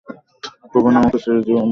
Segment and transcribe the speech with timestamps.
[0.73, 1.65] কখনো আমাকে ছেড়ে যেও না।